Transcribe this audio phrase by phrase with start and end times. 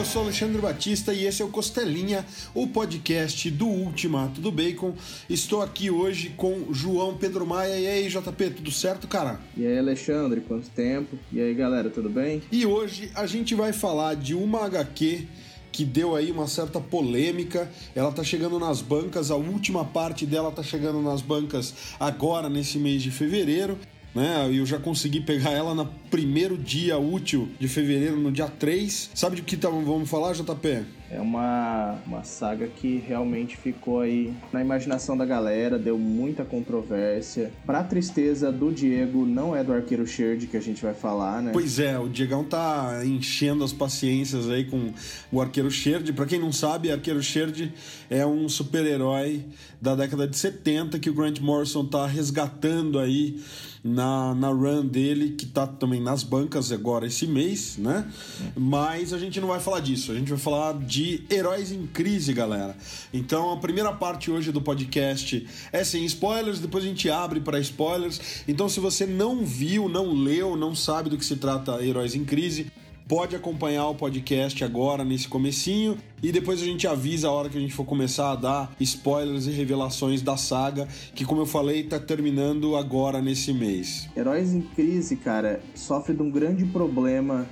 [0.00, 2.24] eu sou Alexandre Batista e esse é o Costelinha,
[2.54, 4.94] o podcast do Ultimato do Bacon.
[5.28, 7.78] Estou aqui hoje com João Pedro Maia.
[7.78, 9.38] E aí, JP, tudo certo, cara?
[9.54, 11.18] E aí, Alexandre, quanto tempo?
[11.30, 12.40] E aí, galera, tudo bem?
[12.50, 15.26] E hoje a gente vai falar de uma HQ
[15.70, 17.70] que deu aí uma certa polêmica.
[17.94, 22.78] Ela tá chegando nas bancas, a última parte dela tá chegando nas bancas agora nesse
[22.78, 23.78] mês de fevereiro
[24.14, 24.48] né?
[24.52, 29.10] Eu já consegui pegar ela no primeiro dia útil de fevereiro, no dia 3.
[29.14, 30.99] Sabe de que tá, vamos falar, JP?
[31.12, 37.50] É uma, uma saga que realmente ficou aí na imaginação da galera, deu muita controvérsia.
[37.66, 41.50] Pra tristeza do Diego, não é do Arqueiro Sherd que a gente vai falar, né?
[41.52, 44.92] Pois é, o Diegão tá enchendo as paciências aí com
[45.32, 46.12] o Arqueiro Sherd.
[46.12, 47.72] Pra quem não sabe, Arqueiro Sherd
[48.08, 49.44] é um super-herói
[49.80, 53.42] da década de 70 que o Grant Morrison tá resgatando aí
[53.82, 58.06] na, na run dele, que tá também nas bancas agora esse mês, né?
[58.54, 60.99] Mas a gente não vai falar disso, a gente vai falar de
[61.30, 62.76] heróis em crise, galera.
[63.12, 67.58] Então a primeira parte hoje do podcast é sem spoilers, depois a gente abre para
[67.60, 68.44] spoilers.
[68.46, 72.24] Então se você não viu, não leu, não sabe do que se trata Heróis em
[72.24, 72.70] Crise,
[73.10, 77.58] pode acompanhar o podcast agora nesse comecinho e depois a gente avisa a hora que
[77.58, 81.82] a gente for começar a dar spoilers e revelações da saga, que como eu falei,
[81.82, 84.08] tá terminando agora nesse mês.
[84.16, 87.48] Heróis em Crise, cara, sofre de um grande problema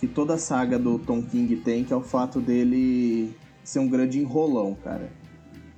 [0.00, 3.88] que toda a saga do Tom King tem, que é o fato dele ser um
[3.88, 5.12] grande enrolão, cara.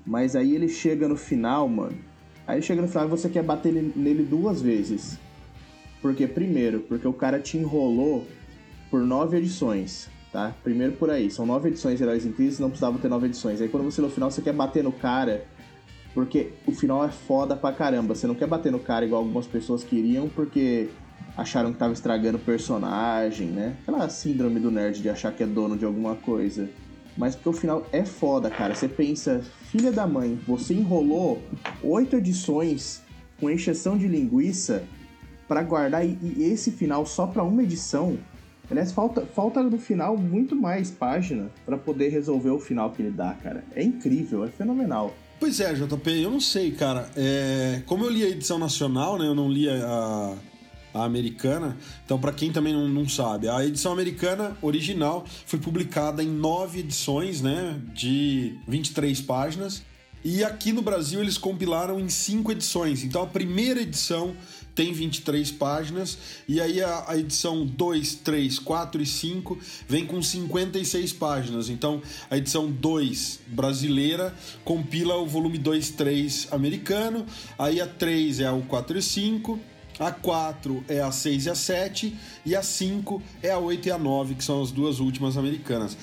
[0.07, 1.99] Mas aí ele chega no final, mano.
[2.47, 5.19] Aí chega no final e você quer bater nele duas vezes.
[6.01, 8.27] Porque, primeiro, porque o cara te enrolou
[8.91, 10.55] por nove edições, tá?
[10.63, 13.61] Primeiro por aí, são nove edições de Heróis em Crise, não precisava ter nove edições.
[13.61, 15.45] Aí quando você no final você quer bater no cara,
[16.15, 18.15] porque o final é foda pra caramba.
[18.15, 20.91] Você não quer bater no cara igual algumas pessoas queriam, porque
[21.37, 23.77] acharam que tava estragando o personagem, né?
[23.83, 26.69] Aquela síndrome do nerd de achar que é dono de alguma coisa.
[27.17, 28.75] Mas porque o final é foda, cara.
[28.75, 31.43] Você pensa, filha da mãe, você enrolou
[31.83, 33.03] oito edições
[33.39, 34.85] com encheção de linguiça
[35.47, 38.19] para guardar e esse final só para uma edição.
[38.71, 43.11] Aliás, falta, falta no final muito mais página para poder resolver o final que ele
[43.11, 43.63] dá, cara.
[43.75, 45.15] É incrível, é fenomenal.
[45.39, 47.11] Pois é, JP, eu não sei, cara.
[47.17, 47.83] É...
[47.85, 49.27] Como eu li a edição nacional, né?
[49.27, 50.35] Eu não li a,
[50.95, 51.77] a americana.
[52.05, 56.81] Então, para quem também não, não, sabe, a edição americana original foi publicada em nove
[56.81, 57.81] edições, né?
[57.95, 59.83] De 23 páginas.
[60.25, 63.03] E aqui no Brasil eles compilaram em cinco edições.
[63.03, 64.37] Então a primeira edição
[64.75, 66.17] tem 23 páginas,
[66.49, 71.69] e aí a, a, edição 2, 3, 4 e 5 vem com 56 páginas.
[71.69, 77.27] Então a edição 2 brasileira compila o volume 2, 3 americano,
[77.59, 79.61] aí a 3 é o 4 e 5.
[79.99, 83.91] A 4 é a 6 e a 7, e a 5 é a 8 e
[83.91, 85.97] a 9, que são as duas últimas americanas.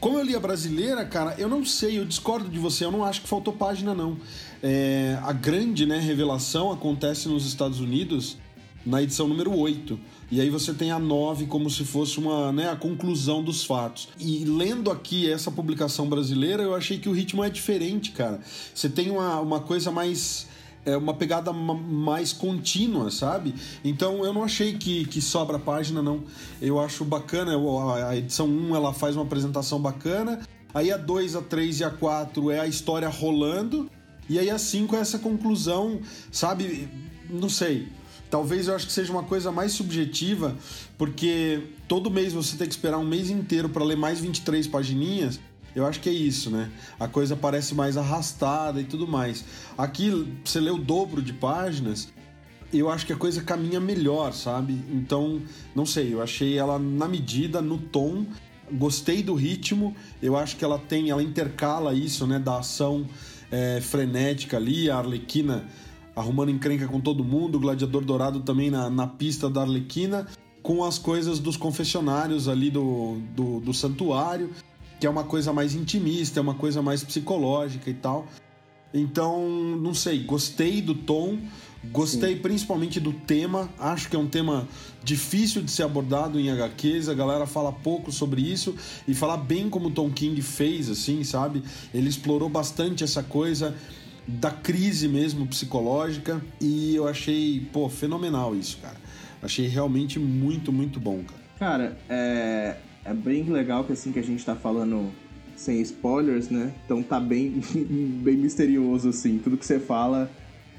[0.00, 3.04] Como eu li a brasileira, cara, eu não sei, eu discordo de você, eu não
[3.04, 4.16] acho que faltou página, não.
[4.62, 8.36] É, a grande né, revelação acontece nos Estados Unidos
[8.84, 9.98] na edição número 8.
[10.30, 14.08] E aí você tem a 9 como se fosse uma, né, a conclusão dos fatos.
[14.18, 18.40] E lendo aqui essa publicação brasileira, eu achei que o ritmo é diferente, cara.
[18.74, 20.46] Você tem uma, uma coisa mais
[20.88, 23.54] é uma pegada mais contínua, sabe?
[23.84, 26.22] Então eu não achei que, que sobra página, não.
[26.60, 27.52] Eu acho bacana,
[28.06, 30.40] a edição 1 ela faz uma apresentação bacana,
[30.72, 33.90] aí a 2, a 3 e a 4 é a história rolando,
[34.28, 36.00] e aí a 5 é essa conclusão,
[36.32, 36.88] sabe?
[37.28, 37.88] Não sei.
[38.30, 40.54] Talvez eu acho que seja uma coisa mais subjetiva,
[40.98, 45.40] porque todo mês você tem que esperar um mês inteiro para ler mais 23 pagininhas.
[45.78, 46.70] Eu acho que é isso, né?
[46.98, 49.44] A coisa parece mais arrastada e tudo mais.
[49.76, 52.12] Aqui, você lê o dobro de páginas,
[52.72, 54.72] eu acho que a coisa caminha melhor, sabe?
[54.90, 55.40] Então,
[55.76, 58.26] não sei, eu achei ela na medida, no tom,
[58.72, 63.06] gostei do ritmo, eu acho que ela tem, ela intercala isso, né, da ação
[63.50, 65.64] é, frenética ali, a Arlequina
[66.14, 70.26] arrumando encrenca com todo mundo, o Gladiador Dourado também na, na pista da Arlequina,
[70.60, 74.50] com as coisas dos confessionários ali do, do, do santuário
[74.98, 78.26] que é uma coisa mais intimista, é uma coisa mais psicológica e tal.
[78.92, 79.46] Então,
[79.80, 81.38] não sei, gostei do tom,
[81.92, 82.40] gostei Sim.
[82.40, 84.66] principalmente do tema, acho que é um tema
[85.04, 88.74] difícil de ser abordado em HQs, a galera fala pouco sobre isso
[89.06, 91.62] e falar bem como o Tom King fez, assim, sabe?
[91.92, 93.76] Ele explorou bastante essa coisa
[94.26, 98.96] da crise mesmo psicológica e eu achei, pô, fenomenal isso, cara.
[99.42, 101.48] Achei realmente muito, muito bom, cara.
[101.58, 102.76] Cara, é,
[103.08, 105.10] é bem legal que assim que a gente tá falando
[105.56, 106.72] sem spoilers, né?
[106.84, 107.60] Então tá bem,
[108.22, 109.38] bem misterioso, assim.
[109.38, 110.30] Tudo que você fala,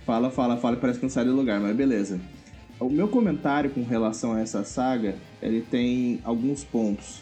[0.05, 2.19] fala, fala, fala parece que não sai do lugar, mas beleza.
[2.79, 7.21] O meu comentário com relação a essa saga, ele tem alguns pontos,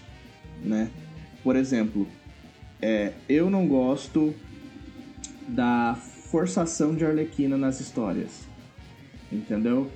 [0.63, 0.89] né?
[1.43, 2.05] por exemplo,
[2.81, 4.35] é, eu não gosto
[5.47, 5.95] da
[6.29, 8.45] forçação de Arlequina nas histórias.
[9.31, 9.89] Entendeu?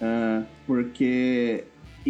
[0.00, 1.64] Uh, porque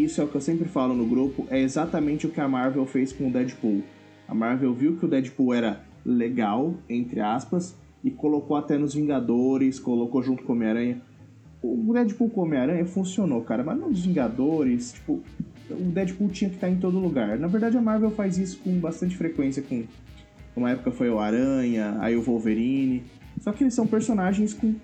[0.04, 2.86] isso é o que eu sempre falo no grupo, é exatamente o que a Marvel
[2.86, 3.82] fez com o Deadpool.
[4.26, 9.78] A Marvel viu que o Deadpool era legal, entre aspas, e colocou até nos Vingadores,
[9.78, 11.00] colocou junto com o Homem-Aranha.
[11.62, 15.22] O Deadpool com o Homem-Aranha funcionou, cara, mas nos Vingadores, tipo,
[15.70, 17.38] o Deadpool tinha que estar em todo lugar.
[17.38, 19.84] Na verdade, a Marvel faz isso com bastante frequência, com
[20.56, 23.02] uma época foi o Aranha, aí o Wolverine.
[23.40, 24.74] Só que eles são personagens com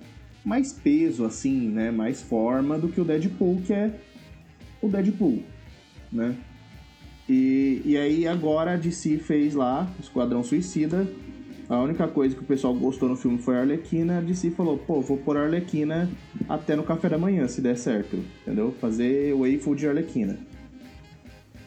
[0.45, 1.91] mais peso, assim, né?
[1.91, 3.93] Mais forma do que o Deadpool, que é
[4.85, 5.43] o Deadpool,
[6.13, 6.37] né?
[7.29, 11.09] E, e aí agora a DC fez lá, Esquadrão Suicida.
[11.69, 14.19] A única coisa que o pessoal gostou no filme foi a Arlequina.
[14.19, 16.11] A DC falou, pô, vou pôr a Arlequina
[16.47, 18.23] até no café da manhã, se der certo.
[18.43, 18.75] Entendeu?
[18.81, 20.39] Fazer o waffle de Arlequina.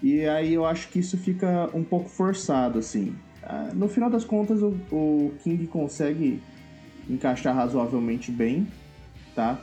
[0.04, 3.16] E aí eu acho que isso fica um pouco forçado, assim.
[3.42, 6.40] Ah, no final das contas, o, o King consegue
[7.10, 8.68] encaixar razoavelmente bem,
[9.34, 9.60] tá?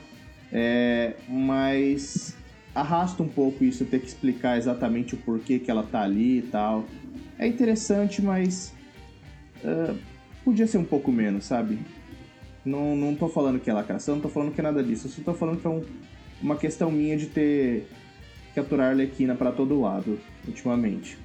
[0.53, 2.37] É, mas
[2.75, 6.43] arrasta um pouco isso, ter que explicar exatamente o porquê que ela tá ali e
[6.43, 6.85] tal.
[7.38, 8.75] É interessante, mas
[9.62, 9.97] uh,
[10.44, 11.79] podia ser um pouco menos, sabe?
[12.65, 15.06] Não, não tô falando que é lacração, não tô falando que é nada disso.
[15.06, 15.85] Eu só tô falando que é um,
[16.43, 17.87] uma questão minha de ter
[18.55, 21.19] capturar a Arlequina para todo lado, ultimamente.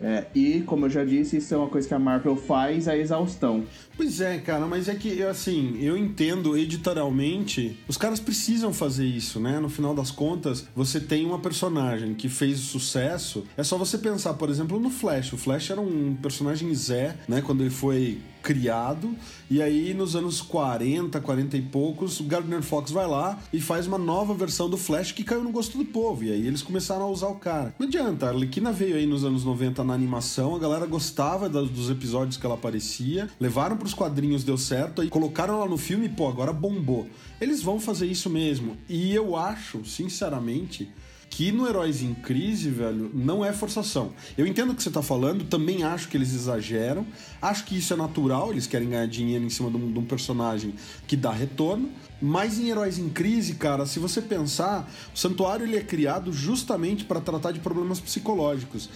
[0.00, 2.96] É, e, como eu já disse, isso é uma coisa que a Marvel faz a
[2.96, 3.64] exaustão.
[3.96, 9.40] Pois é, cara, mas é que, assim, eu entendo editorialmente, os caras precisam fazer isso,
[9.40, 9.58] né?
[9.58, 14.34] No final das contas, você tem uma personagem que fez sucesso, é só você pensar,
[14.34, 15.32] por exemplo, no Flash.
[15.32, 17.40] O Flash era um personagem Zé, né?
[17.40, 19.12] Quando ele foi criado.
[19.50, 23.88] E aí, nos anos 40, 40 e poucos, o Gardner Fox vai lá e faz
[23.88, 26.22] uma nova versão do Flash que caiu no gosto do povo.
[26.22, 27.74] E aí eles começaram a usar o cara.
[27.76, 31.90] Não adianta, a Arlequina veio aí nos anos 90 na animação, a galera gostava dos
[31.90, 36.08] episódios que ela aparecia, levaram pros quadrinhos, deu certo, aí colocaram ela no filme e,
[36.08, 37.08] pô, agora bombou.
[37.40, 38.76] Eles vão fazer isso mesmo.
[38.88, 40.88] E eu acho, sinceramente,
[41.36, 44.14] que no Heróis em Crise, velho, não é forçação.
[44.38, 47.06] Eu entendo o que você tá falando, também acho que eles exageram,
[47.42, 50.04] acho que isso é natural, eles querem ganhar dinheiro em cima de um, de um
[50.06, 50.72] personagem
[51.06, 51.90] que dá retorno,
[52.22, 57.04] mas em Heróis em Crise, cara, se você pensar, o Santuário ele é criado justamente
[57.04, 58.88] para tratar de problemas psicológicos.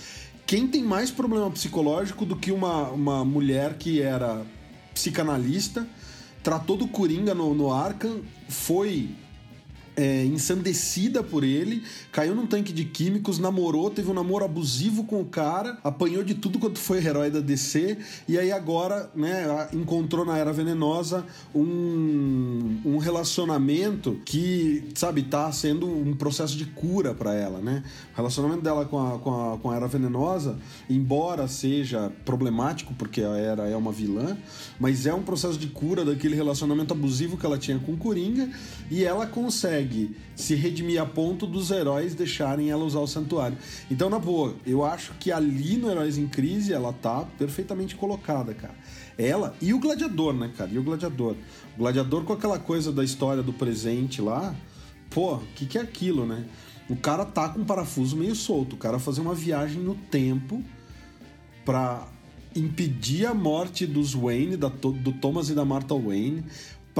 [0.46, 4.46] Quem tem mais problema psicológico do que uma, uma mulher que era
[4.94, 5.86] psicanalista,
[6.42, 9.10] tratou do Coringa no, no Arkham, foi
[10.00, 15.20] é, ensandecida por ele, caiu num tanque de químicos, namorou, teve um namoro abusivo com
[15.20, 20.24] o cara, apanhou de tudo quanto foi herói da DC, e aí agora, né, encontrou
[20.24, 27.34] na Era Venenosa um, um relacionamento que, sabe, tá sendo um processo de cura para
[27.34, 27.82] ela, né?
[28.14, 30.58] O relacionamento dela com a, com, a, com a Era Venenosa,
[30.88, 34.38] embora seja problemático, porque a Era é uma vilã,
[34.78, 38.48] mas é um processo de cura daquele relacionamento abusivo que ela tinha com o Coringa,
[38.90, 43.58] e ela consegue consegue se redimir a ponto dos heróis deixarem ela usar o santuário.
[43.90, 48.54] Então, na boa, eu acho que ali no Heróis em Crise ela tá perfeitamente colocada,
[48.54, 48.74] cara.
[49.18, 50.70] Ela e o Gladiador, né, cara?
[50.70, 51.34] E o Gladiador.
[51.74, 54.54] O Gladiador com aquela coisa da história do presente lá.
[55.10, 56.46] Pô, o que, que é aquilo, né?
[56.88, 58.74] O cara tá com um parafuso meio solto.
[58.74, 60.62] O cara fazer uma viagem no tempo
[61.64, 62.08] pra
[62.54, 66.44] impedir a morte dos Wayne, da, do Thomas e da Martha Wayne,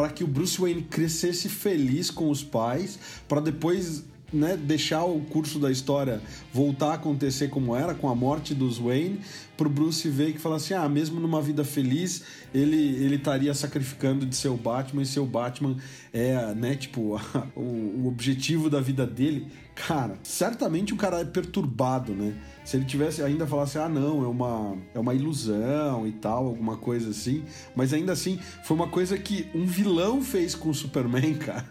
[0.01, 5.21] para que o Bruce Wayne crescesse feliz com os pais, para depois né, deixar o
[5.21, 6.21] curso da história
[6.53, 9.21] voltar a acontecer como era, com a morte dos Wayne,
[9.57, 12.23] pro Bruce ver que fala assim: ah, mesmo numa vida feliz,
[12.55, 15.77] ele ele estaria sacrificando de ser o Batman, e ser o Batman
[16.13, 19.49] é, né, tipo, a, o, o objetivo da vida dele.
[19.75, 22.35] Cara, certamente o cara é perturbado, né?
[22.65, 26.77] Se ele tivesse ainda falasse, ah, não, é uma, é uma ilusão e tal, alguma
[26.77, 27.45] coisa assim.
[27.75, 31.67] Mas ainda assim, foi uma coisa que um vilão fez com o Superman, cara.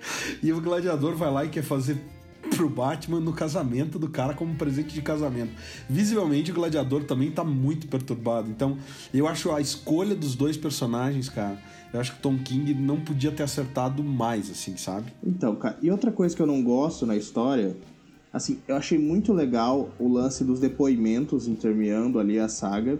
[0.42, 1.98] E o gladiador vai lá e quer fazer
[2.56, 5.52] pro Batman no casamento do cara como presente de casamento.
[5.88, 8.50] Visivelmente o gladiador também tá muito perturbado.
[8.50, 8.78] Então,
[9.12, 11.58] eu acho a escolha dos dois personagens, cara,
[11.92, 15.12] eu acho que Tom King não podia ter acertado mais, assim, sabe?
[15.24, 17.76] Então, cara, e outra coisa que eu não gosto na história,
[18.32, 22.98] assim, eu achei muito legal o lance dos depoimentos intermeando ali a saga,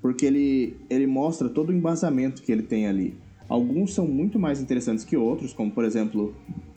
[0.00, 3.16] porque ele, ele mostra todo o embasamento que ele tem ali.
[3.48, 6.34] Alguns são muito mais interessantes que outros, como por exemplo,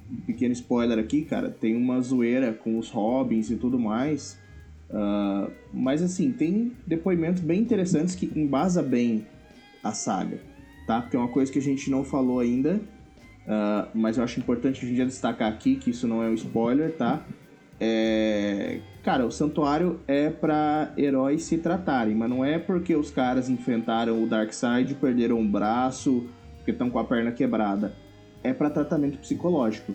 [0.10, 4.40] um pequeno spoiler aqui, cara, tem uma zoeira com os Robins e tudo mais.
[4.90, 9.25] Uh, mas assim, tem depoimentos bem interessantes que embasa bem
[9.84, 10.40] a saga,
[10.86, 11.01] tá?
[11.01, 12.82] Porque é uma coisa que a gente não falou ainda,
[13.46, 16.92] uh, mas eu acho importante a gente destacar aqui que isso não é um spoiler,
[16.96, 17.25] tá?
[17.82, 18.80] é...
[19.01, 24.24] Cara, o santuário é para heróis se tratarem, mas não é porque os caras enfrentaram
[24.24, 26.30] o Darkseid, perderam um braço,
[26.62, 27.94] porque estão com a perna quebrada.
[28.44, 29.94] É para tratamento psicológico,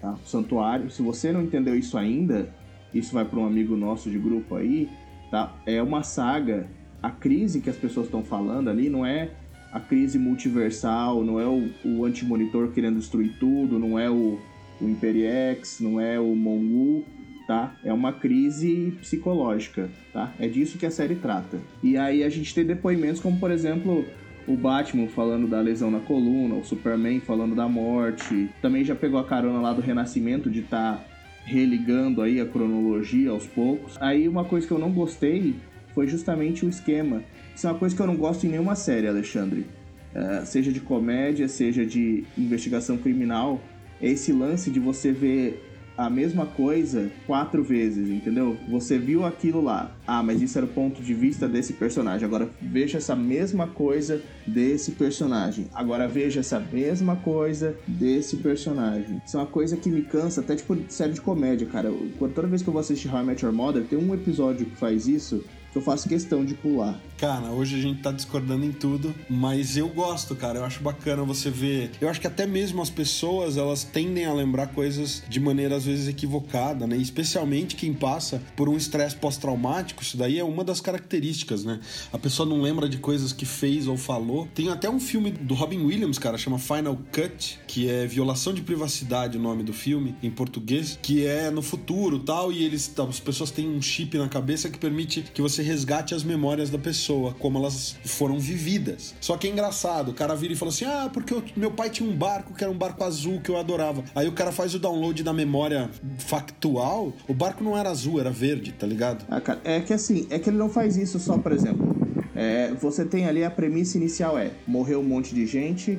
[0.00, 0.12] tá?
[0.12, 2.52] O santuário, se você não entendeu isso ainda,
[2.92, 4.88] isso vai para um amigo nosso de grupo aí,
[5.30, 5.56] tá?
[5.64, 6.68] É uma saga.
[7.02, 9.30] A crise que as pessoas estão falando ali não é
[9.72, 14.38] a crise multiversal, não é o, o anti-monitor querendo destruir tudo, não é o,
[14.80, 17.04] o Imperiex, não é o Mongu,
[17.46, 17.76] tá?
[17.84, 20.32] É uma crise psicológica, tá?
[20.38, 21.58] É disso que a série trata.
[21.82, 24.04] E aí a gente tem depoimentos como, por exemplo,
[24.48, 28.48] o Batman falando da lesão na coluna, o Superman falando da morte.
[28.60, 31.04] Também já pegou a carona lá do Renascimento de estar tá
[31.44, 33.96] religando aí a cronologia aos poucos.
[34.00, 35.54] Aí uma coisa que eu não gostei
[35.94, 37.22] foi justamente o esquema
[37.58, 39.66] isso é uma coisa que eu não gosto em nenhuma série, Alexandre.
[40.14, 43.60] Uh, seja de comédia, seja de investigação criminal.
[44.00, 45.67] É esse lance de você ver
[45.98, 48.56] a mesma coisa quatro vezes, entendeu?
[48.68, 49.90] Você viu aquilo lá.
[50.06, 52.24] Ah, mas isso era o ponto de vista desse personagem.
[52.24, 55.66] Agora veja essa mesma coisa desse personagem.
[55.74, 59.20] Agora veja essa mesma coisa desse personagem.
[59.26, 61.92] Isso é uma coisa que me cansa, até tipo série de comédia, cara.
[62.18, 64.76] Toda vez que eu vou assistir How I Met Your Mother, tem um episódio que
[64.76, 66.98] faz isso que eu faço questão de pular.
[67.18, 70.60] Cara, hoje a gente tá discordando em tudo, mas eu gosto, cara.
[70.60, 71.90] Eu acho bacana você ver.
[72.00, 75.84] Eu acho que até mesmo as pessoas, elas tendem a lembrar coisas de maneira às
[75.84, 76.96] vezes equivocada, né?
[76.96, 81.80] Especialmente quem passa por um estresse pós-traumático, isso daí é uma das características, né?
[82.12, 84.46] A pessoa não lembra de coisas que fez ou falou.
[84.54, 88.62] Tem até um filme do Robin Williams, cara, chama Final Cut, que é Violação de
[88.62, 93.18] Privacidade, o nome do filme, em português, que é no futuro tal, e eles, as
[93.18, 97.07] pessoas têm um chip na cabeça que permite que você resgate as memórias da pessoa,
[97.38, 99.14] como elas foram vividas.
[99.20, 101.90] Só que é engraçado, o cara vira e fala assim: ah, porque eu, meu pai
[101.90, 104.02] tinha um barco que era um barco azul que eu adorava.
[104.14, 108.30] Aí o cara faz o download da memória factual, o barco não era azul, era
[108.30, 109.24] verde, tá ligado?
[109.28, 111.96] Ah, cara, é que assim, é que ele não faz isso só, por exemplo.
[112.34, 115.98] É, você tem ali a premissa inicial é morreu um monte de gente,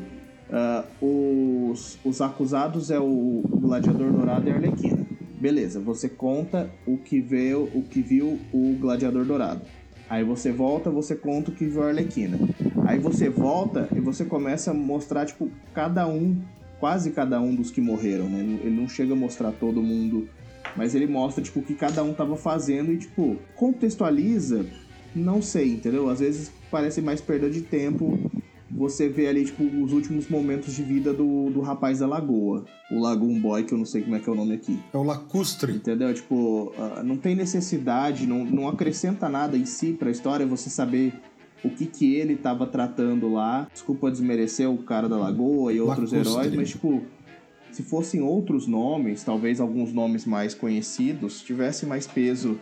[0.49, 5.05] uh, os, os acusados é o, o gladiador dourado e a Arlequina.
[5.39, 9.61] Beleza, você conta o que viu, o que viu o Gladiador Dourado.
[10.09, 12.39] Aí você volta, você conta o que viu a Arlequina.
[12.85, 16.41] Aí você volta e você começa a mostrar, tipo, cada um,
[16.79, 18.39] quase cada um dos que morreram, né?
[18.63, 20.27] Ele não chega a mostrar todo mundo,
[20.75, 24.65] mas ele mostra, tipo, o que cada um tava fazendo e, tipo, contextualiza,
[25.15, 26.09] não sei, entendeu?
[26.09, 28.17] Às vezes parece mais perda de tempo
[28.71, 32.65] você vê ali, tipo, os últimos momentos de vida do, do rapaz da lagoa.
[32.91, 34.79] O Lagoon Boy, que eu não sei como é que é o nome aqui.
[34.93, 35.73] É o lacustre.
[35.73, 36.13] Entendeu?
[36.13, 41.13] Tipo, uh, não tem necessidade, não, não acrescenta nada em si pra história você saber
[41.63, 43.67] o que que ele tava tratando lá.
[43.71, 46.33] Desculpa desmerecer o cara da lagoa e outros lacustre.
[46.33, 47.03] heróis, mas, tipo,
[47.71, 52.59] se fossem outros nomes, talvez alguns nomes mais conhecidos, tivesse mais peso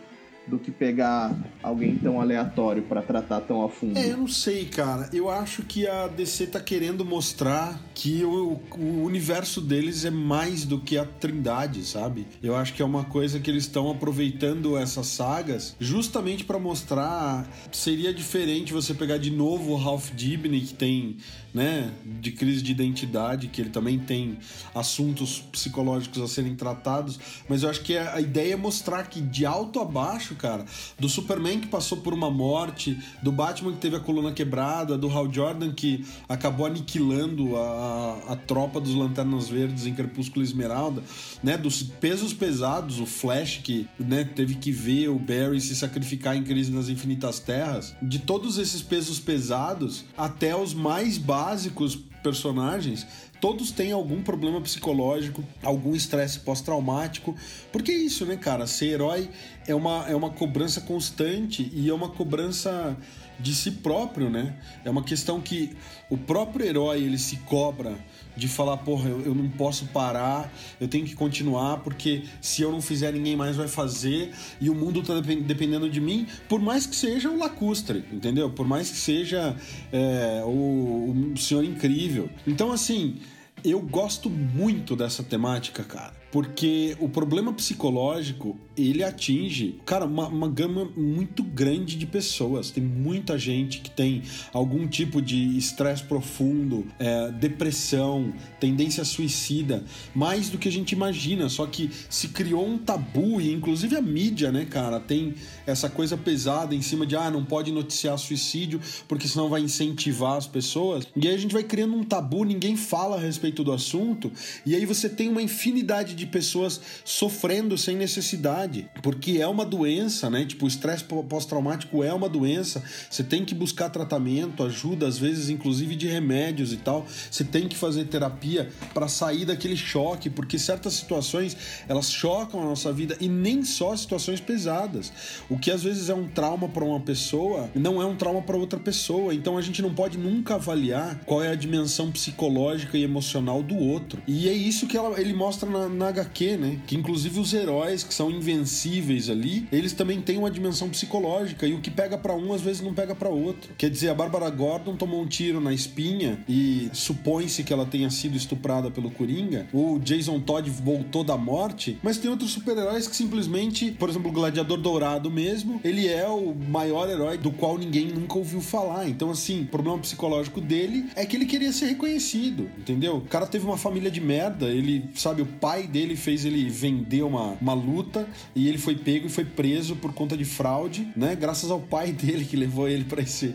[0.48, 3.98] do que pegar alguém tão aleatório para tratar tão a fundo.
[3.98, 5.08] É, eu não sei, cara.
[5.12, 10.64] Eu acho que a DC tá querendo mostrar que o, o universo deles é mais
[10.64, 12.26] do que a Trindade, sabe?
[12.42, 17.48] Eu acho que é uma coisa que eles estão aproveitando essas sagas justamente para mostrar
[17.72, 21.16] seria diferente você pegar de novo o Ralph Dibny que tem,
[21.52, 24.38] né, de crise de identidade, que ele também tem
[24.74, 29.44] assuntos psicológicos a serem tratados, mas eu acho que a ideia é mostrar que de
[29.44, 30.64] alto a baixo cara.
[30.98, 35.10] Do Superman que passou por uma morte, do Batman que teve a coluna quebrada, do
[35.10, 41.02] Hal Jordan que acabou aniquilando a, a tropa dos Lanternas Verdes em Crepúsculo Esmeralda,
[41.42, 41.58] né?
[41.58, 46.42] Dos pesos pesados, o Flash que né, teve que ver o Barry se sacrificar em
[46.42, 47.94] Crise nas Infinitas Terras.
[48.00, 53.06] De todos esses pesos pesados até os mais básicos personagens,
[53.40, 57.34] todos têm algum problema psicológico, algum estresse pós-traumático.
[57.72, 58.66] Porque é isso, né, cara?
[58.66, 59.30] Ser herói
[59.66, 62.96] é uma, é uma cobrança constante e é uma cobrança
[63.38, 64.56] de si próprio, né?
[64.84, 65.76] É uma questão que
[66.10, 67.96] o próprio herói ele se cobra
[68.38, 72.70] de falar, porra, eu, eu, não posso parar, eu tenho que continuar, porque se eu
[72.70, 76.86] não fizer, ninguém mais vai fazer, e o mundo tá dependendo de mim, por mais
[76.86, 78.48] que seja o lacustre, entendeu?
[78.48, 79.56] Por mais que seja
[79.92, 82.30] é, o, o senhor incrível.
[82.46, 83.16] Então, assim,
[83.64, 86.17] eu gosto muito dessa temática, cara.
[86.30, 92.70] Porque o problema psicológico, ele atinge, cara, uma, uma gama muito grande de pessoas.
[92.70, 100.50] Tem muita gente que tem algum tipo de estresse profundo, é, depressão, tendência suicida, mais
[100.50, 101.48] do que a gente imagina.
[101.48, 105.34] Só que se criou um tabu, e inclusive a mídia, né, cara, tem
[105.66, 110.36] essa coisa pesada em cima de, ah, não pode noticiar suicídio, porque senão vai incentivar
[110.36, 111.06] as pessoas.
[111.16, 114.30] E aí a gente vai criando um tabu, ninguém fala a respeito do assunto,
[114.66, 120.28] e aí você tem uma infinidade de pessoas sofrendo sem necessidade, porque é uma doença,
[120.28, 120.44] né?
[120.44, 122.82] Tipo, o estresse pós-traumático é uma doença.
[123.10, 127.06] Você tem que buscar tratamento, ajuda, às vezes, inclusive de remédios e tal.
[127.30, 131.56] Você tem que fazer terapia para sair daquele choque, porque certas situações
[131.88, 135.12] elas chocam a nossa vida e nem só situações pesadas.
[135.48, 138.56] O que às vezes é um trauma para uma pessoa não é um trauma para
[138.56, 139.34] outra pessoa.
[139.34, 143.76] Então a gente não pode nunca avaliar qual é a dimensão psicológica e emocional do
[143.76, 144.22] outro.
[144.26, 146.78] E é isso que ela, ele mostra na, na HQ, né?
[146.86, 151.74] Que inclusive os heróis que são invencíveis ali, eles também têm uma dimensão psicológica e
[151.74, 153.70] o que pega para um às vezes não pega para outro.
[153.76, 158.10] Quer dizer, a Bárbara Gordon tomou um tiro na espinha e supõe-se que ela tenha
[158.10, 159.66] sido estuprada pelo Coringa.
[159.72, 164.32] O Jason Todd voltou da morte, mas tem outros super-heróis que simplesmente, por exemplo, o
[164.32, 169.08] Gladiador Dourado mesmo, ele é o maior herói do qual ninguém nunca ouviu falar.
[169.08, 173.16] Então, assim, o problema psicológico dele é que ele queria ser reconhecido, entendeu?
[173.16, 177.22] O cara teve uma família de merda, ele, sabe, o pai dele fez ele vender
[177.22, 181.34] uma, uma luta e ele foi pego e foi preso por conta de fraude, né?
[181.34, 183.54] Graças ao pai dele que levou ele para esse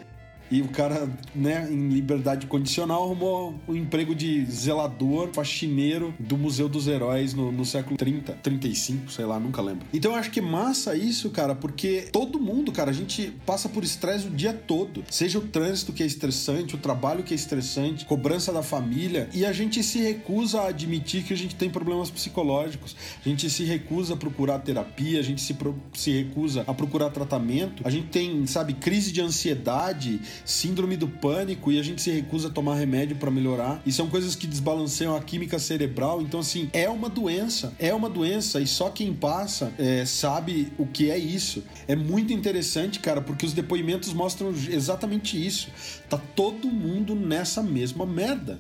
[0.52, 6.70] e o cara, né, em liberdade condicional, arrumou um emprego de zelador, faxineiro do Museu
[6.70, 9.86] dos Heróis no, no século 30, 35, sei lá, nunca lembro.
[9.94, 13.84] Então eu acho que massa isso, cara, porque todo mundo, cara, a gente passa por
[13.84, 15.04] estresse o dia todo.
[15.10, 19.46] Seja o trânsito que é estressante, o trabalho que é estressante, cobrança da família, e
[19.46, 22.96] a gente se recusa a admitir que a gente tem problemas psicológicos.
[23.26, 25.56] A gente se recusa a procurar terapia, a gente se,
[25.94, 27.82] se recusa a procurar tratamento.
[27.86, 32.48] A gente tem, sabe, crise de ansiedade, síndrome do pânico e a gente se recusa
[32.48, 33.82] a tomar remédio para melhorar.
[33.86, 36.22] E são coisas que desbalanceiam a química cerebral.
[36.22, 37.74] Então, assim, é uma doença.
[37.80, 41.64] É uma doença e só quem passa é, sabe o que é isso.
[41.88, 45.70] É muito interessante, cara, porque os depoimentos mostram exatamente isso.
[46.10, 48.60] Tá todo mundo nessa mesma merda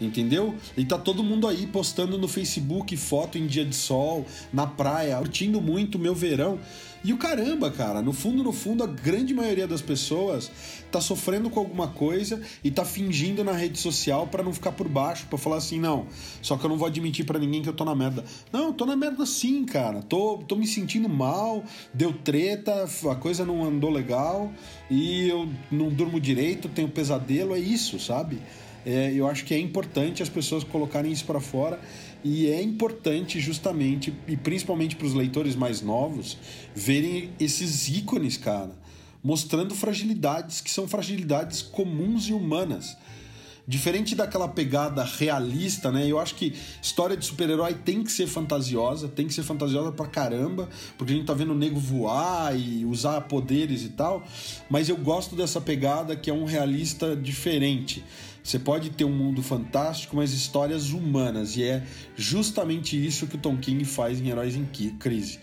[0.00, 0.54] entendeu?
[0.76, 5.16] E tá todo mundo aí postando no Facebook foto em dia de sol, na praia,
[5.18, 6.58] curtindo muito o meu verão.
[7.02, 10.50] E o caramba, cara, no fundo, no fundo, a grande maioria das pessoas
[10.92, 14.86] tá sofrendo com alguma coisa e tá fingindo na rede social para não ficar por
[14.86, 16.06] baixo, para falar assim, não,
[16.42, 18.22] só que eu não vou admitir para ninguém que eu tô na merda.
[18.52, 20.02] Não, tô na merda sim, cara.
[20.02, 24.52] Tô, tô me sentindo mal, deu treta, a coisa não andou legal
[24.90, 28.38] e eu não durmo direito, tenho pesadelo, é isso, sabe?
[28.84, 31.78] É, eu acho que é importante as pessoas colocarem isso para fora
[32.24, 36.38] e é importante justamente e principalmente para os leitores mais novos
[36.74, 38.72] verem esses ícones, cara,
[39.22, 42.96] mostrando fragilidades que são fragilidades comuns e humanas.
[43.68, 46.04] Diferente daquela pegada realista, né?
[46.04, 50.06] Eu acho que história de super-herói tem que ser fantasiosa, tem que ser fantasiosa pra
[50.06, 54.24] caramba, porque a gente tá vendo o nego voar e usar poderes e tal,
[54.68, 58.02] mas eu gosto dessa pegada que é um realista diferente.
[58.42, 61.82] Você pode ter um mundo fantástico, mas histórias humanas, e é
[62.16, 65.38] justamente isso que o Tom King faz em Heróis em Crise.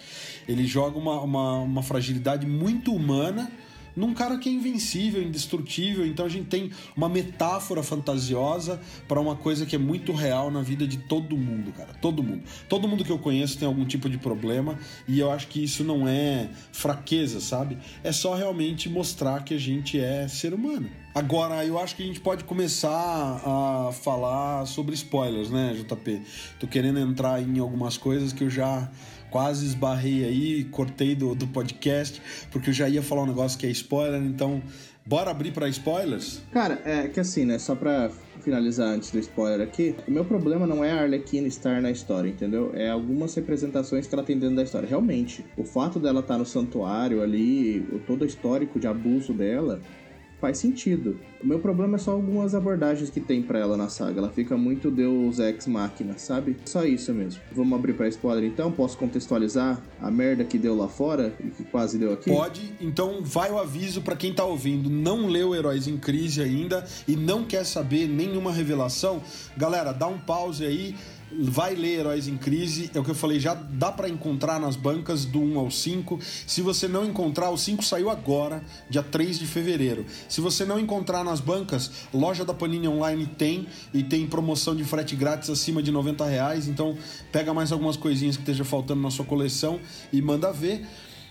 [0.48, 3.52] Ele joga uma, uma, uma fragilidade muito humana
[3.98, 6.06] num cara que é invencível, indestrutível.
[6.06, 10.62] Então a gente tem uma metáfora fantasiosa para uma coisa que é muito real na
[10.62, 11.94] vida de todo mundo, cara.
[12.00, 12.44] Todo mundo.
[12.70, 15.84] Todo mundo que eu conheço tem algum tipo de problema e eu acho que isso
[15.84, 17.80] não é fraqueza, sabe?
[18.04, 20.88] É só realmente mostrar que a gente é ser humano.
[21.18, 26.22] Agora, eu acho que a gente pode começar a falar sobre spoilers, né, JP?
[26.60, 28.88] Tô querendo entrar em algumas coisas que eu já
[29.32, 33.66] quase esbarrei aí, cortei do, do podcast, porque eu já ia falar um negócio que
[33.66, 34.62] é spoiler, então
[35.04, 36.44] bora abrir para spoilers?
[36.52, 40.68] Cara, é que assim, né, só pra finalizar antes do spoiler aqui, o meu problema
[40.68, 42.74] não é a Arlequina estar na história, entendeu?
[42.76, 44.88] É algumas representações que ela tem dentro da história.
[44.88, 49.82] Realmente, o fato dela estar no santuário ali, todo o histórico de abuso dela,
[50.39, 51.19] faz sentido.
[51.41, 54.19] O meu problema é só algumas abordagens que tem para ela na saga.
[54.19, 56.58] Ela fica muito Deus Ex Machina, sabe?
[56.65, 57.41] Só isso mesmo.
[57.52, 58.71] Vamos abrir para spoiler então?
[58.71, 62.30] Posso contextualizar a merda que deu lá fora e que quase deu aqui?
[62.30, 62.73] Pode.
[62.82, 67.15] Então vai o aviso para quem tá ouvindo, não leu Heróis em Crise ainda e
[67.15, 69.21] não quer saber nenhuma revelação.
[69.56, 70.95] Galera, dá um pause aí
[71.32, 74.76] vai ler Heróis em Crise, é o que eu falei, já dá para encontrar nas
[74.76, 76.20] bancas do 1 ao 5.
[76.22, 80.06] Se você não encontrar, o 5 saiu agora, dia 3 de fevereiro.
[80.30, 84.84] Se você não encontrar nas bancas, loja da Panini Online tem e tem promoção de
[84.84, 86.68] frete grátis acima de 90 reais.
[86.68, 86.98] Então
[87.32, 89.80] pega mais algumas coisinhas que esteja faltando na sua coleção
[90.12, 90.86] e manda ver.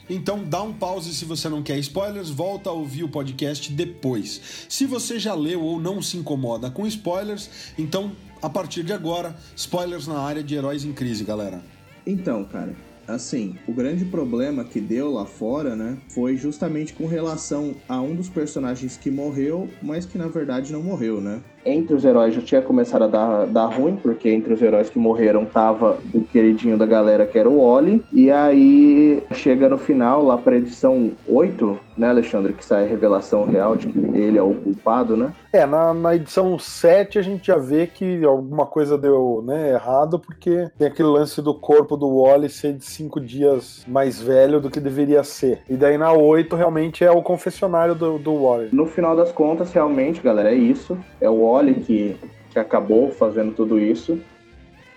[0.09, 4.67] Então dá um pause se você não quer spoilers, volta a ouvir o podcast depois.
[4.69, 9.37] Se você já leu ou não se incomoda com spoilers, então a partir de agora,
[9.57, 11.61] spoilers na área de heróis em crise, galera.
[12.07, 12.77] Então, cara,
[13.09, 18.15] assim, o grande problema que deu lá fora, né, foi justamente com relação a um
[18.15, 21.43] dos personagens que morreu, mas que na verdade não morreu, né?
[21.67, 24.99] Entre os heróis já tinha começado a dar, dar ruim, porque entre os heróis que
[24.99, 30.25] morreram tava o queridinho da galera que era o Wally, e aí chega no final,
[30.25, 34.43] lá pra edição 8, né, Alexandre, que sai a revelação real de que ele é
[34.43, 35.33] o culpado, né?
[35.53, 40.19] É, na, na edição 7 a gente já vê que alguma coisa deu né, errado,
[40.19, 44.71] porque tem aquele lance do corpo do Wally ser de cinco dias mais velho do
[44.71, 45.61] que deveria ser.
[45.69, 48.69] E daí na 8 realmente é o confessionário do, do Wally.
[48.73, 50.97] No final das contas, realmente, galera, é isso.
[51.21, 52.17] É o Wally que,
[52.51, 54.19] que acabou fazendo tudo isso.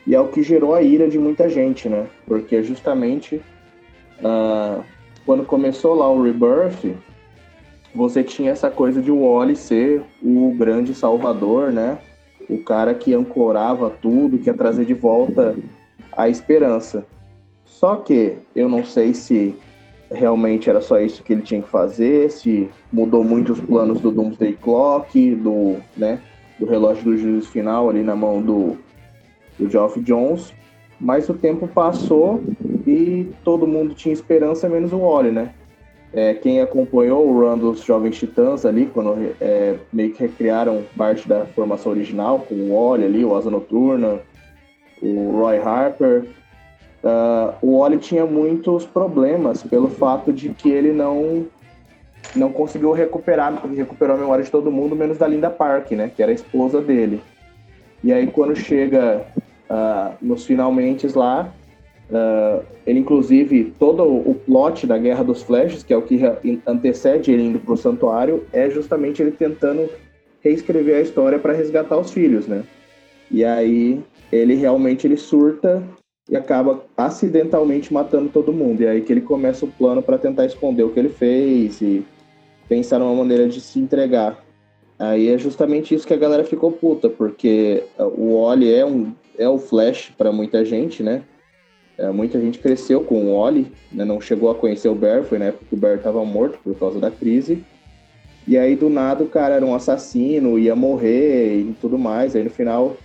[0.06, 2.08] E é o que gerou a ira de muita gente, né?
[2.26, 3.42] Porque justamente
[4.20, 4.84] uh,
[5.26, 6.96] quando começou lá o Rebirth,
[7.94, 12.00] você tinha essa coisa de o Wally ser o grande salvador, né?
[12.50, 15.56] O cara que ancorava tudo, que ia trazer de volta
[16.12, 17.06] a esperança.
[17.64, 19.56] Só que eu não sei se
[20.12, 24.12] realmente era só isso que ele tinha que fazer, se mudou muito os planos do
[24.12, 26.20] Doomsday Clock, do, né,
[26.60, 28.78] do relógio do juízo final ali na mão do,
[29.58, 30.54] do Geoff Jones.
[31.00, 32.44] Mas o tempo passou
[32.86, 35.54] e todo mundo tinha esperança, menos o Wally, né?
[36.12, 41.28] É, quem acompanhou o run dos Jovens Titãs ali, quando é, meio que recriaram parte
[41.28, 44.20] da formação original, com o Wally ali, o Asa Noturna,
[45.02, 46.26] o Roy Harper,
[47.04, 51.46] uh, o Wally tinha muitos problemas pelo fato de que ele não
[52.36, 56.22] não conseguiu recuperar, recuperou a memória de todo mundo, menos da Linda Park, né, que
[56.22, 57.22] era a esposa dele.
[58.04, 59.26] E aí quando chega
[59.70, 61.52] uh, nos finalmente lá,
[62.10, 66.20] Uh, ele, inclusive, todo o plot da Guerra dos Flashes, que é o que
[66.66, 69.88] antecede ele indo pro santuário, é justamente ele tentando
[70.42, 72.64] reescrever a história para resgatar os filhos, né?
[73.30, 74.02] E aí
[74.32, 75.84] ele realmente ele surta
[76.30, 78.82] e acaba acidentalmente matando todo mundo.
[78.82, 82.06] E aí que ele começa o plano para tentar esconder o que ele fez e
[82.68, 84.44] pensar numa maneira de se entregar.
[84.98, 89.48] Aí é justamente isso que a galera ficou puta, porque o Oli é um é
[89.48, 91.24] o Flash para muita gente, né?
[91.98, 95.38] É, muita gente cresceu com o Oli, né, não chegou a conhecer o Bear, foi
[95.38, 97.64] na época que o Bear estava morto por causa da crise.
[98.48, 102.36] E aí, do nada, o cara era um assassino, ia morrer e tudo mais.
[102.36, 102.98] Aí, no final,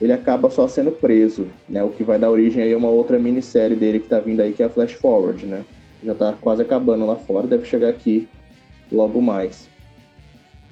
[0.00, 1.82] ele acaba só sendo preso, né?
[1.82, 4.52] O que vai dar origem aí a uma outra minissérie dele que tá vindo aí,
[4.52, 5.64] que é a Flash Forward, né?
[6.04, 8.28] Já tá quase acabando lá fora, deve chegar aqui
[8.90, 9.68] logo mais.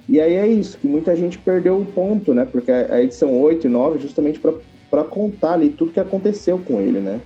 [0.07, 2.45] E aí é isso, que muita gente perdeu o ponto, né?
[2.49, 6.99] Porque a edição 8 e 9 justamente para contar ali tudo que aconteceu com ele,
[6.99, 7.19] né?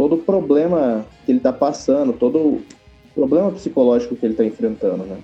[0.00, 2.62] todo o problema que ele está passando, todo o
[3.14, 5.18] problema psicológico que ele está enfrentando, né?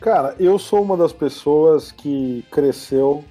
[0.00, 3.22] Cara, eu sou uma das pessoas que cresceu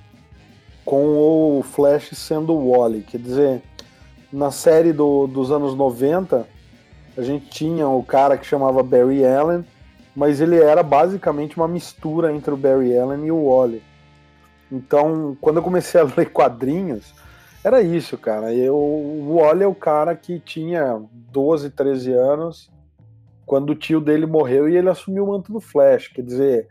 [0.85, 3.01] com o Flash sendo o Wally.
[3.01, 3.61] Quer dizer,
[4.31, 6.47] na série do, dos anos 90,
[7.17, 9.65] a gente tinha o cara que chamava Barry Allen,
[10.15, 13.83] mas ele era basicamente uma mistura entre o Barry Allen e o Wally.
[14.71, 17.13] Então, quando eu comecei a ler quadrinhos,
[17.63, 18.53] era isso, cara.
[18.53, 22.71] Eu, o Wally é o cara que tinha 12, 13 anos
[23.45, 26.07] quando o tio dele morreu e ele assumiu o manto do Flash.
[26.07, 26.67] Quer dizer,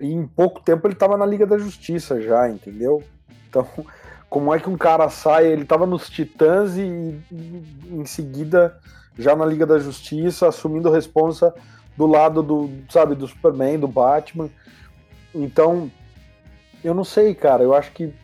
[0.00, 3.02] em pouco tempo ele estava na Liga da Justiça já, entendeu?
[3.48, 3.66] Então,
[4.28, 5.46] como é que um cara sai?
[5.46, 6.82] Ele estava nos Titãs e,
[7.32, 8.78] e, em seguida
[9.18, 11.52] já na Liga da Justiça, assumindo responsa
[11.96, 14.48] do lado do, sabe, do Superman, do Batman.
[15.34, 15.90] Então,
[16.84, 17.64] eu não sei, cara.
[17.64, 18.14] Eu acho que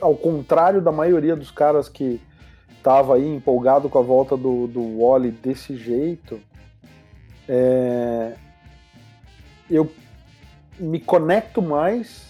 [0.00, 2.20] ao contrário da maioria dos caras que
[2.82, 6.40] tava aí empolgado com a volta do, do Wally desse jeito,
[7.48, 8.34] é,
[9.70, 9.90] eu
[10.78, 12.26] me conecto mais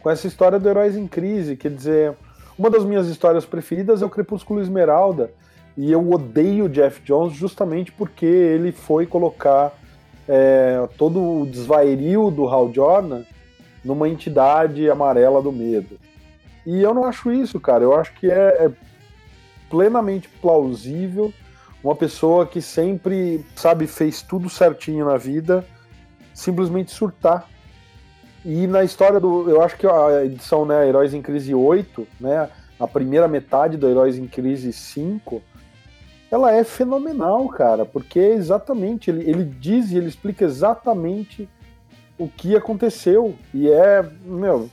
[0.00, 1.56] com essa história do Heróis em Crise.
[1.56, 2.16] Quer dizer,
[2.58, 5.30] uma das minhas histórias preferidas é o Crepúsculo Esmeralda.
[5.76, 9.72] E eu odeio o Jeff Jones justamente porque ele foi colocar
[10.28, 13.22] é, todo o desvairio do Hal Jordan
[13.84, 15.98] numa entidade amarela do medo.
[16.66, 17.84] E eu não acho isso, cara.
[17.84, 18.70] Eu acho que é, é
[19.70, 21.32] plenamente plausível
[21.82, 25.64] uma pessoa que sempre, sabe, fez tudo certinho na vida,
[26.38, 27.48] simplesmente surtar.
[28.44, 29.50] E na história do.
[29.50, 32.48] Eu acho que a edição, né, Heróis em Crise 8, né?
[32.78, 35.42] A primeira metade do Heróis em Crise 5,
[36.30, 41.48] ela é fenomenal, cara, porque é exatamente, ele, ele diz e ele explica exatamente
[42.16, 43.34] o que aconteceu.
[43.52, 44.70] E é, meu,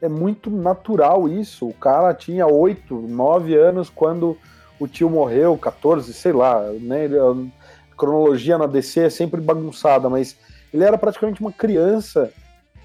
[0.00, 1.68] é muito natural isso.
[1.68, 4.38] O cara tinha 8, 9 anos quando
[4.78, 7.04] o tio morreu, 14, sei lá, né?
[7.04, 7.59] A
[8.00, 10.34] cronologia na DC é sempre bagunçada, mas
[10.72, 12.32] ele era praticamente uma criança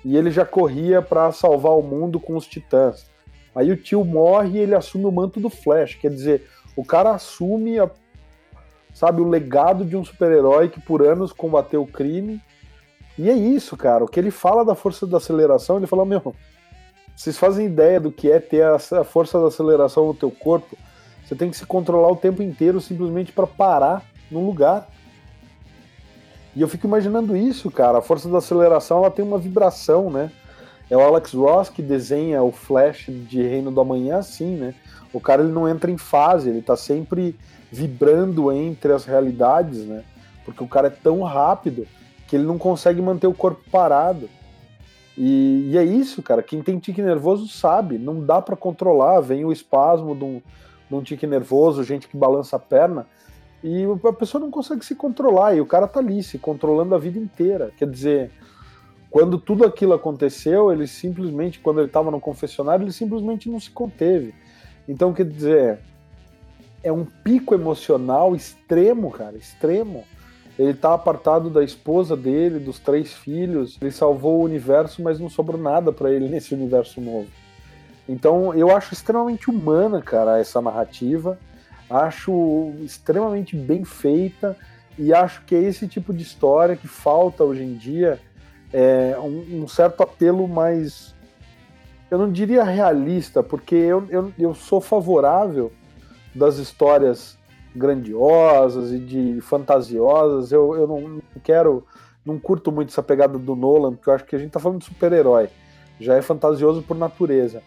[0.04, 3.10] e ele já corria para salvar o mundo com os titãs.
[3.56, 7.12] Aí o tio morre e ele assume o manto do Flash, quer dizer, O cara
[7.12, 7.90] assume a,
[8.94, 12.42] sabe, o legado de um super-herói que por anos combateu o crime.
[13.18, 14.04] E é isso, cara.
[14.04, 16.36] O que ele fala da força da aceleração, ele fala, meu,
[17.16, 20.78] vocês fazem ideia do que é ter a força da aceleração no teu corpo?
[21.24, 24.90] Você tem que se controlar o tempo inteiro simplesmente para parar num lugar.
[26.56, 27.98] E eu fico imaginando isso, cara.
[27.98, 30.32] A força da aceleração ela tem uma vibração, né?
[30.90, 34.74] É o Alex Ross que desenha o Flash de Reino do Amanhã assim, né?
[35.12, 37.36] O cara ele não entra em fase, ele tá sempre
[37.72, 40.04] vibrando entre as realidades, né?
[40.46, 41.88] Porque o cara é tão rápido
[42.28, 44.30] que ele não consegue manter o corpo parado.
[45.18, 46.44] E, e é isso, cara.
[46.44, 49.20] Quem tem tique nervoso sabe, não dá para controlar.
[49.22, 50.42] Vem o espasmo de um,
[50.90, 53.08] de um tique nervoso, gente que balança a perna,
[53.68, 55.56] e a pessoa não consegue se controlar.
[55.56, 57.72] E o cara tá ali, se controlando a vida inteira.
[57.76, 58.32] Quer dizer,
[59.10, 63.72] quando tudo aquilo aconteceu, ele simplesmente, quando ele estava no confessionário, ele simplesmente não se
[63.72, 64.36] conteve.
[64.88, 65.80] Então, quer dizer,
[66.84, 70.04] é um pico emocional extremo, cara, extremo.
[70.60, 73.80] Ele tá apartado da esposa dele, dos três filhos.
[73.82, 77.30] Ele salvou o universo, mas não sobrou nada para ele nesse universo novo.
[78.08, 81.40] Então, eu acho extremamente humana, cara, essa narrativa.
[81.90, 84.58] Acho extremamente bem feita
[84.98, 88.20] e acho que é esse tipo de história que falta hoje em dia
[88.74, 91.16] é, um, um, certo apelo mais.
[92.10, 95.72] Eu não diria realista, porque eu, eu, eu sou favorável
[96.34, 97.38] das histórias
[97.76, 100.52] grandiosas e de fantasiosas.
[100.52, 101.86] Eu, eu não quero.
[102.26, 104.80] Não curto muito essa pegada do Nolan, porque eu acho que a gente tá falando
[104.80, 105.48] de super-herói.
[106.00, 107.62] Já é fantasioso por natureza.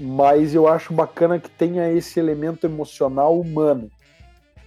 [0.00, 3.90] Mas eu acho bacana que tenha esse elemento emocional humano.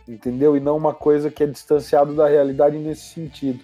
[0.08, 0.56] Entendeu?
[0.56, 3.60] E não uma coisa que é distanciado da realidade nesse sentido.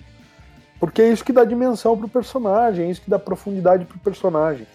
[0.80, 4.66] Porque é isso que dá dimensão pro personagem, é isso que dá profundidade pro personagem.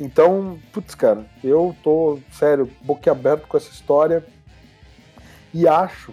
[0.00, 4.24] Então, putz, cara, eu tô, sério, boquiaberto com essa história
[5.54, 6.12] e acho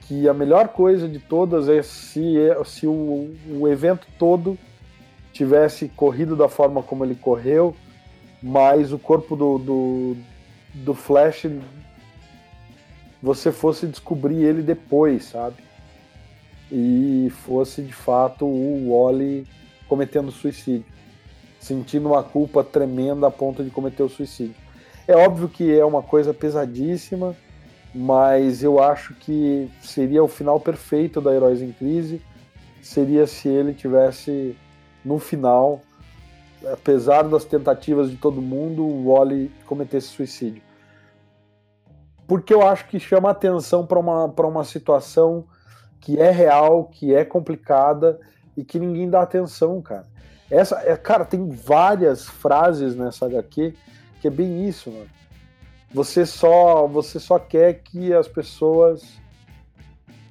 [0.00, 4.58] que a melhor coisa de todas é se, se o, o evento todo
[5.32, 7.74] tivesse corrido da forma como ele correu,
[8.44, 10.16] mas o corpo do, do,
[10.74, 11.46] do Flash
[13.22, 15.64] você fosse descobrir ele depois, sabe?
[16.70, 19.46] e fosse de fato o Wally
[19.88, 20.84] cometendo suicídio,
[21.60, 24.56] sentindo uma culpa tremenda a ponto de cometer o suicídio.
[25.06, 27.36] É óbvio que é uma coisa pesadíssima,
[27.94, 32.20] mas eu acho que seria o final perfeito da Heróis em Crise,
[32.82, 34.56] seria se ele tivesse
[35.04, 35.80] no final,
[36.72, 40.62] apesar das tentativas de todo mundo, o Wally cometesse suicídio.
[42.26, 45.44] Porque eu acho que chama atenção para uma, uma situação
[46.00, 48.18] que é real, que é complicada
[48.56, 50.06] e que ninguém dá atenção, cara.
[50.50, 53.74] Essa, é, cara, tem várias frases nessa HQ
[54.20, 55.10] que é bem isso, mano.
[55.92, 59.20] Você só, você só quer que as pessoas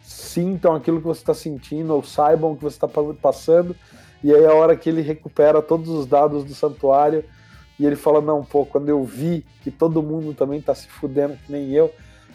[0.01, 2.87] sintam aquilo que você está sentindo ou saibam o que você está
[3.21, 3.75] passando.
[4.23, 7.23] E aí a hora que ele recupera todos os dados do santuário
[7.79, 11.37] e ele fala não, pô, quando eu vi que todo mundo também está se fudendo
[11.45, 11.91] que nem eu,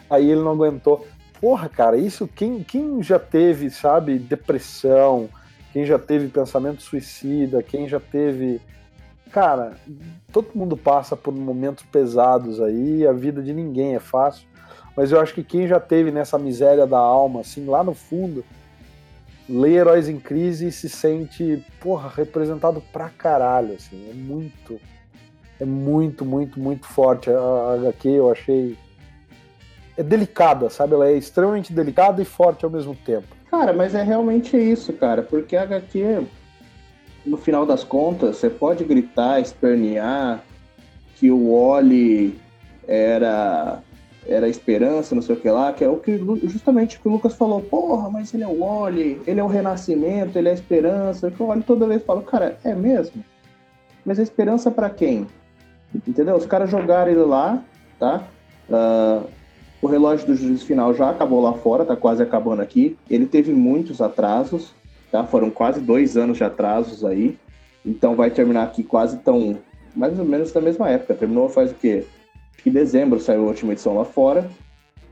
[0.09, 1.05] aí ele não aguentou
[1.39, 5.29] porra, cara, isso quem, quem já teve, sabe, depressão,
[5.71, 8.59] quem já teve pensamento suicida, quem já teve.
[9.31, 9.73] Cara,
[10.31, 14.47] todo mundo passa por momentos pesados aí, a vida de ninguém é fácil,
[14.97, 18.43] mas eu acho que quem já teve nessa miséria da alma, assim, lá no fundo,
[19.49, 24.79] lê Heróis em Crise e se sente, porra, representado pra caralho, assim, é muito,
[25.59, 27.29] é muito, muito, muito forte.
[27.31, 28.77] A, HQ eu achei
[29.97, 30.93] é delicada, sabe?
[30.93, 33.35] Ela é extremamente delicada e forte ao mesmo tempo.
[33.49, 36.21] Cara, mas é realmente isso, cara, porque a HQ,
[37.25, 40.43] no final das contas, você pode gritar, espernear
[41.15, 42.39] que o Wally
[42.87, 43.83] era
[44.29, 47.11] era esperança, não sei o que lá, que é o que justamente o que o
[47.11, 50.53] Lucas falou, porra, mas ele é o Wally, ele é o renascimento, ele é a
[50.53, 53.25] esperança, que o Wally toda vez fala, cara, é mesmo?
[54.05, 55.27] Mas a esperança para quem?
[56.07, 56.35] Entendeu?
[56.35, 57.63] Os caras jogaram ele lá,
[57.97, 58.23] tá?
[58.69, 59.27] Uh,
[59.81, 62.97] o relógio do juízo final já acabou lá fora, tá quase acabando aqui.
[63.09, 64.73] Ele teve muitos atrasos,
[65.11, 65.23] tá?
[65.23, 67.37] Foram quase dois anos de atrasos aí.
[67.85, 69.57] Então vai terminar aqui quase tão.
[69.95, 71.15] Mais ou menos da mesma época.
[71.15, 72.05] Terminou faz o quê?
[72.65, 74.49] Em dezembro saiu a última edição lá fora.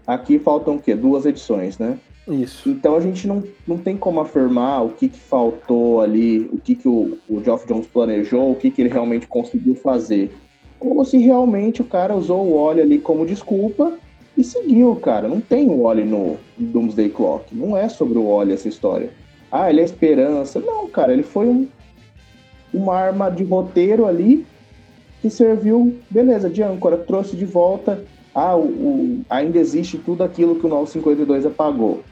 [0.06, 0.96] Aqui faltam o quê?
[0.96, 1.98] Duas edições, né?
[2.28, 2.70] Isso.
[2.70, 6.76] Então a gente não, não tem como afirmar o que, que faltou ali, o que,
[6.76, 10.32] que o, o Geoff Jones planejou, o que, que ele realmente conseguiu fazer.
[10.80, 13.94] Ou se realmente o cara usou o óleo ali como desculpa
[14.38, 15.28] e seguiu, cara.
[15.28, 17.56] Não tem o Wally no Doomsday Clock.
[17.56, 19.10] Não é sobre o Wally essa história.
[19.52, 20.60] Ah, ele é esperança.
[20.60, 21.68] Não, cara, ele foi um,
[22.74, 24.46] uma arma de roteiro ali
[25.22, 26.98] que serviu, beleza, de âncora.
[26.98, 28.04] Trouxe de volta
[28.34, 32.04] Ah, o, o, ainda existe tudo aquilo que o 952 apagou.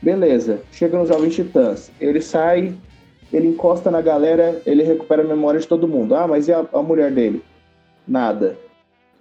[0.00, 1.90] Beleza, chega nos Jovens Titãs.
[2.00, 2.74] Ele sai,
[3.32, 6.14] ele encosta na galera, ele recupera a memória de todo mundo.
[6.14, 7.42] Ah, mas e a, a mulher dele?
[8.06, 8.56] Nada.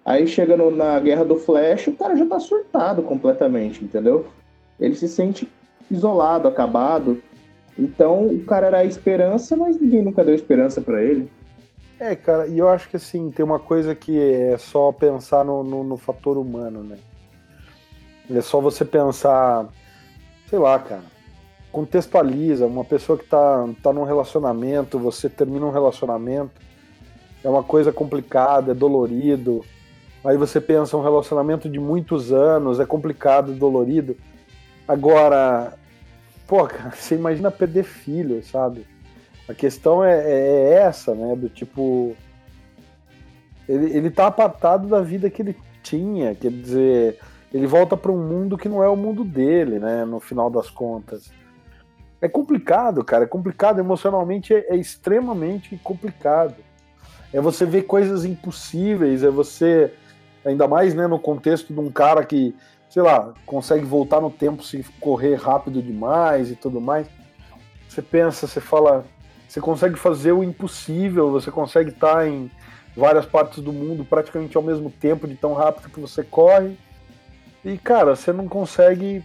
[0.05, 4.25] Aí chega no, na Guerra do Flash, o cara já tá surtado completamente, entendeu?
[4.79, 5.47] Ele se sente
[5.89, 7.21] isolado, acabado.
[7.77, 11.29] Então o cara era a esperança, mas ninguém nunca deu esperança para ele.
[11.99, 15.63] É, cara, e eu acho que assim, tem uma coisa que é só pensar no,
[15.63, 16.97] no, no fator humano, né?
[18.29, 19.67] É só você pensar,
[20.49, 21.03] sei lá, cara,
[21.71, 26.51] contextualiza, uma pessoa que tá, tá num relacionamento, você termina um relacionamento,
[27.43, 29.63] é uma coisa complicada, é dolorido.
[30.23, 34.15] Aí você pensa um relacionamento de muitos anos, é complicado, dolorido.
[34.87, 35.73] Agora,
[36.47, 38.85] pô, cara, você imagina perder filho, sabe?
[39.47, 41.35] A questão é, é, é essa, né?
[41.35, 42.15] Do tipo.
[43.67, 47.19] Ele, ele tá apartado da vida que ele tinha, quer dizer,
[47.53, 50.05] ele volta para um mundo que não é o mundo dele, né?
[50.05, 51.31] No final das contas.
[52.21, 56.55] É complicado, cara, é complicado, emocionalmente é, é extremamente complicado.
[57.33, 59.93] É você ver coisas impossíveis, é você,
[60.45, 62.55] ainda mais né, no contexto de um cara que,
[62.89, 67.07] sei lá, consegue voltar no tempo se correr rápido demais e tudo mais.
[67.89, 69.03] Você pensa, você fala,
[69.53, 72.49] você consegue fazer o impossível, você consegue estar em
[72.97, 76.75] várias partes do mundo praticamente ao mesmo tempo, de tão rápido que você corre.
[77.63, 79.23] E, cara, você não consegue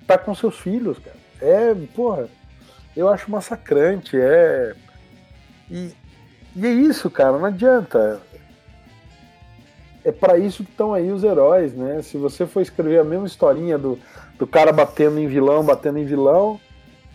[0.00, 1.16] estar com seus filhos, cara.
[1.40, 2.28] É, porra,
[2.96, 4.76] eu acho massacrante, é.
[5.68, 5.90] E,
[6.54, 8.20] e é isso, cara, não adianta.
[10.04, 12.00] É para isso que estão aí os heróis, né?
[12.00, 13.98] Se você for escrever a mesma historinha do,
[14.38, 16.60] do cara batendo em vilão, batendo em vilão,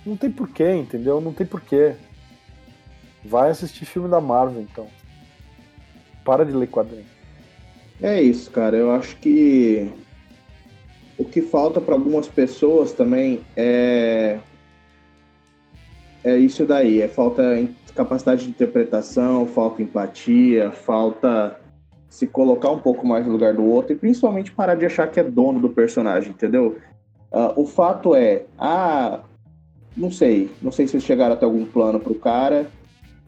[0.05, 1.21] não tem porquê, entendeu?
[1.21, 1.95] Não tem porquê.
[3.23, 4.87] Vai assistir filme da Marvel, então.
[6.25, 7.05] Para de ler quadrinho.
[8.01, 8.75] É isso, cara.
[8.75, 9.89] Eu acho que
[11.17, 14.39] o que falta para algumas pessoas também é
[16.23, 17.43] é isso daí, é falta
[17.93, 21.59] capacidade de interpretação, falta empatia, falta
[22.09, 25.19] se colocar um pouco mais no lugar do outro e principalmente parar de achar que
[25.19, 26.77] é dono do personagem, entendeu?
[27.31, 29.21] Uh, o fato é, ah,
[29.95, 30.49] não sei.
[30.61, 32.67] Não sei se eles chegaram até algum plano pro cara.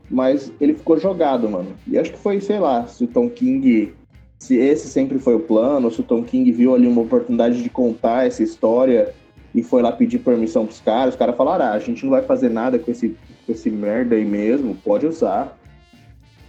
[0.09, 1.69] Mas ele ficou jogado, mano.
[1.87, 3.93] E acho que foi, sei lá, se o Tom King.
[4.37, 7.69] Se esse sempre foi o plano, se o Tom King viu ali uma oportunidade de
[7.69, 9.13] contar essa história
[9.55, 12.21] e foi lá pedir permissão pros caras, os caras falaram: ah, a gente não vai
[12.21, 15.57] fazer nada com esse, com esse merda aí mesmo, pode usar.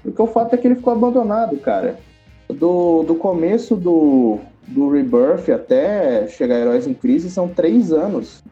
[0.03, 1.99] Porque o fato é que ele ficou abandonado, cara.
[2.49, 8.43] Do, do começo do, do Rebirth até chegar Heróis em Crise são três anos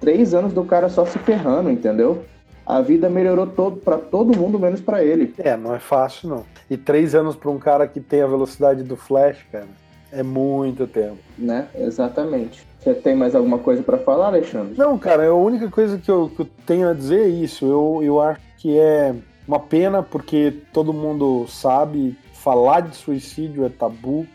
[0.00, 2.24] três anos do cara só se ferrando, entendeu?
[2.66, 5.34] A vida melhorou todo para todo mundo, menos para ele.
[5.38, 6.44] É, não é fácil não.
[6.68, 9.66] E três anos para um cara que tem a velocidade do Flash, cara,
[10.12, 11.16] é muito tempo.
[11.38, 11.66] Né?
[11.74, 12.66] Exatamente.
[12.78, 14.74] Você tem mais alguma coisa para falar, Alexandre?
[14.76, 17.64] Não, cara, a única coisa que eu, que eu tenho a dizer é isso.
[17.66, 19.14] Eu, eu acho que é
[19.46, 24.26] uma pena porque todo mundo sabe falar de suicídio é tabu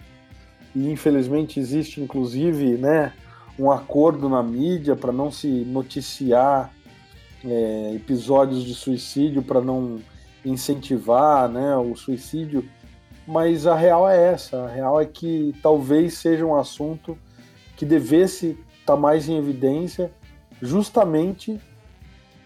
[0.75, 3.13] e infelizmente existe inclusive, né,
[3.57, 6.71] um acordo na mídia para não se noticiar
[7.45, 9.99] é, episódios de suicídio, para não
[10.45, 12.67] incentivar né, o suicídio.
[13.27, 17.17] Mas a real é essa: a real é que talvez seja um assunto
[17.75, 20.11] que devesse estar tá mais em evidência,
[20.61, 21.59] justamente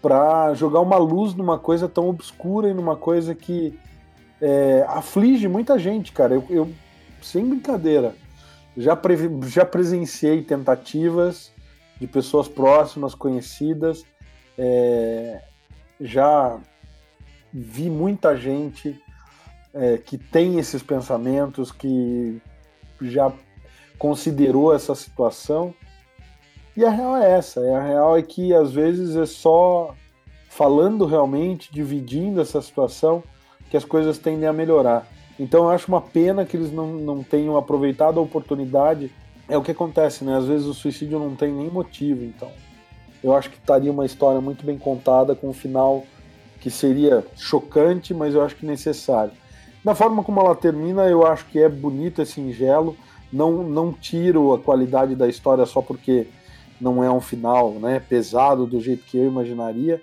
[0.02, 3.78] para jogar uma luz numa coisa tão obscura e numa coisa que
[4.42, 6.36] é, aflige muita gente, cara.
[6.36, 6.70] Eu, eu
[7.22, 8.14] sem brincadeira
[8.78, 8.98] já,
[9.48, 11.52] já presenciei tentativas
[12.00, 14.06] de pessoas próximas, conhecidas,
[14.56, 15.42] é,
[16.00, 16.60] já
[17.52, 19.02] vi muita gente
[19.74, 22.40] é, que tem esses pensamentos, que
[23.02, 23.34] já
[23.98, 25.74] considerou essa situação.
[26.76, 29.96] E a real é essa: a real é que às vezes é só
[30.50, 33.24] falando realmente, dividindo essa situação,
[33.70, 35.08] que as coisas tendem a melhorar.
[35.40, 39.12] Então eu acho uma pena que eles não, não tenham aproveitado a oportunidade.
[39.48, 40.36] É o que acontece, né?
[40.36, 42.52] Às vezes o suicídio não tem nem motivo, então.
[43.24, 46.04] Eu acho que estaria uma história muito bem contada, com um final
[46.60, 49.32] que seria chocante, mas eu acho que necessário.
[49.84, 52.96] Da forma como ela termina, eu acho que é bonito, é singelo.
[53.32, 56.28] Não, não tiro a qualidade da história só porque
[56.80, 60.02] não é um final né, pesado do jeito que eu imaginaria.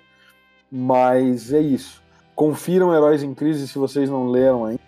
[0.71, 2.01] Mas é isso.
[2.35, 4.84] Confiram Heróis em Crise se vocês não leram ainda.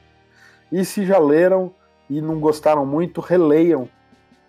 [0.71, 1.71] E se já leram
[2.09, 3.89] e não gostaram muito, releiam.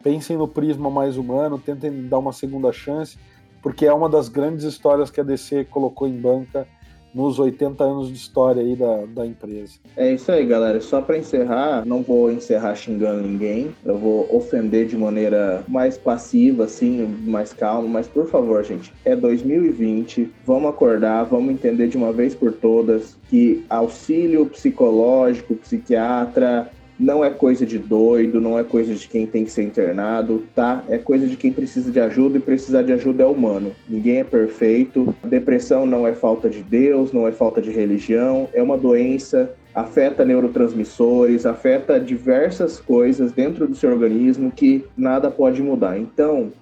[0.03, 3.19] Pensem no prisma mais humano, tentem dar uma segunda chance,
[3.63, 6.67] porque é uma das grandes histórias que a DC colocou em banca
[7.15, 9.75] nos 80 anos de história aí da, da empresa.
[9.97, 10.81] É isso aí, galera.
[10.81, 16.65] Só para encerrar, não vou encerrar xingando ninguém, eu vou ofender de maneira mais passiva,
[16.65, 22.13] assim, mais calma, mas por favor, gente, é 2020, vamos acordar, vamos entender de uma
[22.13, 28.95] vez por todas que auxílio psicológico, psiquiatra, não é coisa de doido, não é coisa
[28.95, 30.83] de quem tem que ser internado, tá?
[30.89, 33.73] É coisa de quem precisa de ajuda e precisar de ajuda é humano.
[33.89, 35.15] Ninguém é perfeito.
[35.25, 40.25] Depressão não é falta de Deus, não é falta de religião, é uma doença afeta
[40.25, 45.97] neurotransmissores, afeta diversas coisas dentro do seu organismo que nada pode mudar.
[45.99, 46.53] Então,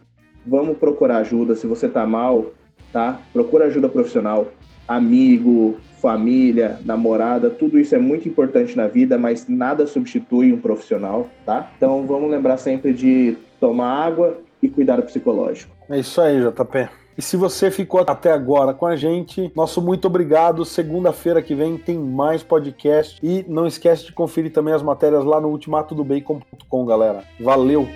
[0.46, 1.54] vamos procurar ajuda.
[1.54, 2.52] Se você tá mal,
[2.92, 3.20] tá?
[3.32, 4.48] Procura ajuda profissional,
[4.86, 11.28] amigo, família, namorada, tudo isso é muito importante na vida, mas nada substitui um profissional,
[11.44, 11.70] tá?
[11.76, 15.74] Então vamos lembrar sempre de tomar água e cuidar do psicológico.
[15.88, 16.88] É isso aí, JP.
[17.18, 20.66] E se você ficou até agora com a gente, nosso muito obrigado.
[20.66, 23.18] Segunda-feira que vem tem mais podcast.
[23.22, 27.24] E não esquece de conferir também as matérias lá no ultimatodobacon.com, galera.
[27.40, 27.88] Valeu!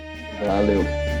[0.43, 1.20] Valeu!